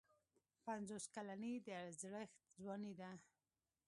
[0.65, 1.69] پنځوس کلني د
[1.99, 3.11] زړښت ځواني ده.